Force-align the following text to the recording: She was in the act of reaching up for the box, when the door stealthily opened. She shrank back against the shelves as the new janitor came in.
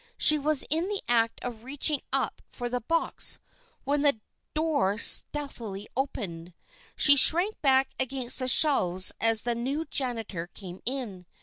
She 0.17 0.39
was 0.39 0.65
in 0.71 0.87
the 0.89 1.03
act 1.07 1.39
of 1.43 1.63
reaching 1.63 2.01
up 2.11 2.41
for 2.49 2.69
the 2.69 2.81
box, 2.81 3.39
when 3.83 4.01
the 4.01 4.19
door 4.55 4.97
stealthily 4.97 5.87
opened. 5.95 6.55
She 6.95 7.15
shrank 7.15 7.61
back 7.61 7.89
against 7.99 8.39
the 8.39 8.47
shelves 8.47 9.11
as 9.21 9.43
the 9.43 9.53
new 9.53 9.85
janitor 9.85 10.47
came 10.47 10.81
in. 10.87 11.27